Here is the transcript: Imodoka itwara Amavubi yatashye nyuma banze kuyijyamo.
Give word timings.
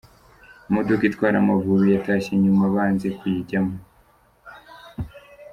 Imodoka 0.69 1.03
itwara 1.09 1.35
Amavubi 1.39 1.87
yatashye 1.93 2.31
nyuma 2.43 2.63
banze 2.73 3.07
kuyijyamo. 3.17 3.75